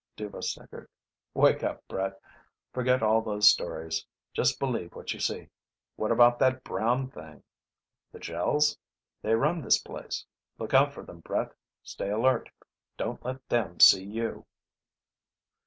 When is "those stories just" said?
3.21-4.57